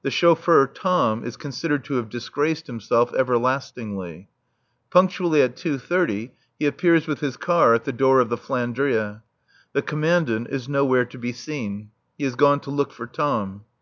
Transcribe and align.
The 0.00 0.10
chauffeur 0.10 0.66
Tom 0.68 1.22
is 1.22 1.36
considered 1.36 1.84
to 1.84 1.96
have 1.96 2.08
disgraced 2.08 2.66
himself 2.66 3.12
everlastingly. 3.12 4.30
Punctually 4.88 5.42
at 5.42 5.54
two 5.54 5.76
thirty 5.78 6.32
he 6.58 6.64
appears 6.64 7.06
with 7.06 7.20
his 7.20 7.36
car 7.36 7.74
at 7.74 7.84
the 7.84 7.92
door 7.92 8.20
of 8.20 8.30
the 8.30 8.38
"Flandria." 8.38 9.22
The 9.74 9.82
Commandant 9.82 10.46
is 10.48 10.66
nowhere 10.66 11.04
to 11.04 11.18
be 11.18 11.34
seen. 11.34 11.90
He 12.16 12.24
has 12.24 12.36
gone 12.36 12.60
to 12.60 12.70
look 12.70 12.90
for 12.90 13.06
Tom. 13.06 13.64